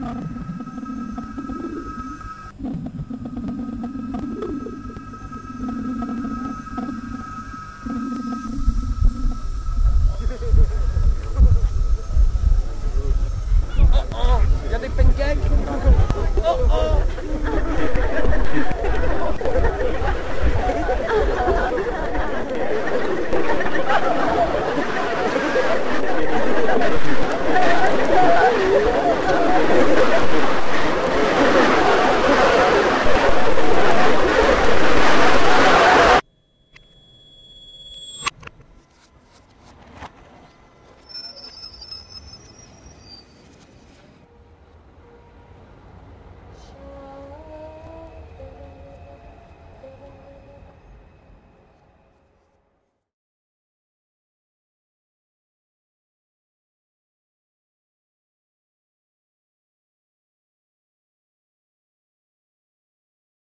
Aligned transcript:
Oh, 0.00 0.67